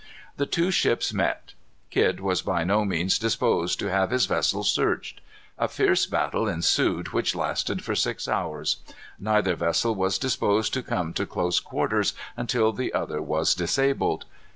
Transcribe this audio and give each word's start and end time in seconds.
The 0.37 0.47
two 0.47 0.71
ships 0.71 1.13
met. 1.13 1.53
Kidd 1.91 2.21
was 2.21 2.41
by 2.41 2.63
no 2.63 2.83
means 2.83 3.19
disposed 3.19 3.77
to 3.77 3.91
have 3.91 4.09
his 4.09 4.25
vessel 4.25 4.63
searched. 4.63 5.21
A 5.59 5.67
fierce 5.67 6.07
battle 6.07 6.47
ensued 6.47 7.09
which 7.09 7.35
lasted 7.35 7.83
for 7.83 7.93
six 7.93 8.27
hours. 8.27 8.77
Neither 9.19 9.53
vessel 9.55 9.93
was 9.93 10.17
disposed 10.17 10.73
to 10.73 10.81
come 10.81 11.13
to 11.13 11.27
close 11.27 11.59
quarters 11.59 12.15
until 12.35 12.71
the 12.73 12.91
other 12.95 13.21
was 13.21 13.53
disabled. 13.53 14.25